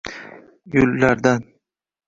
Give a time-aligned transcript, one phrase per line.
[0.71, 1.41] gullardan